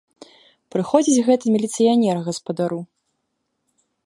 Прыходзіць 0.75 1.25
гэта 1.27 1.45
міліцыянер 1.57 2.15
к 2.23 2.27
гаспадару. 2.31 2.81